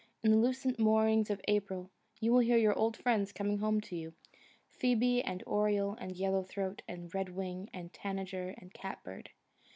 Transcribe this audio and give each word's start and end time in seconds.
In 0.23 0.31
the 0.31 0.37
lucent 0.37 0.79
mornings 0.79 1.29
of 1.29 1.41
April 1.47 1.91
you 2.19 2.33
will 2.33 2.39
hear 2.39 2.57
your 2.57 2.73
old 2.75 2.97
friends 2.97 3.31
coming 3.31 3.59
home 3.59 3.79
to 3.81 3.95
you, 3.95 4.15
Phoebe, 4.67 5.21
and 5.21 5.43
Oriole, 5.45 5.95
and 5.99 6.15
Yellow 6.17 6.41
Throat, 6.41 6.81
and 6.87 7.13
Red 7.13 7.29
Wing, 7.35 7.69
and 7.71 7.93
Tanager, 7.93 8.55
and 8.57 8.73
Cat 8.73 9.03
Bird. 9.03 9.29